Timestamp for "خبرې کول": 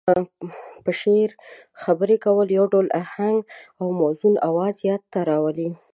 1.81-2.47